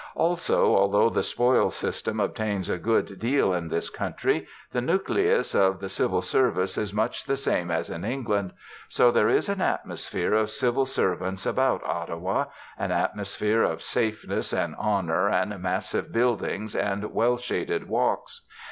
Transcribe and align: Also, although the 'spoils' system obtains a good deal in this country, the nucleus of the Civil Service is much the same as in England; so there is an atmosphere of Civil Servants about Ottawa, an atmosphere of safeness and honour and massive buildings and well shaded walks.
Also, 0.15 0.75
although 0.75 1.11
the 1.11 1.21
'spoils' 1.21 1.75
system 1.75 2.19
obtains 2.19 2.71
a 2.71 2.79
good 2.79 3.19
deal 3.19 3.53
in 3.53 3.67
this 3.67 3.91
country, 3.91 4.47
the 4.71 4.81
nucleus 4.81 5.53
of 5.53 5.79
the 5.79 5.89
Civil 5.89 6.23
Service 6.23 6.75
is 6.75 6.91
much 6.91 7.25
the 7.25 7.37
same 7.37 7.69
as 7.69 7.91
in 7.91 8.03
England; 8.03 8.51
so 8.89 9.11
there 9.11 9.29
is 9.29 9.47
an 9.47 9.61
atmosphere 9.61 10.33
of 10.33 10.49
Civil 10.49 10.87
Servants 10.87 11.45
about 11.45 11.83
Ottawa, 11.85 12.45
an 12.79 12.91
atmosphere 12.91 13.61
of 13.61 13.83
safeness 13.83 14.51
and 14.53 14.73
honour 14.77 15.29
and 15.29 15.61
massive 15.61 16.11
buildings 16.11 16.75
and 16.75 17.13
well 17.13 17.37
shaded 17.37 17.87
walks. 17.87 18.41